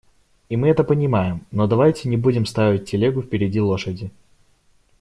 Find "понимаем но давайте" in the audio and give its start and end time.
0.83-2.09